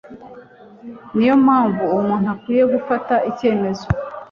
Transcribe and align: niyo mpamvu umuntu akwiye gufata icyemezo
niyo 1.15 1.35
mpamvu 1.43 1.83
umuntu 1.97 2.27
akwiye 2.35 2.63
gufata 2.73 3.15
icyemezo 3.29 3.85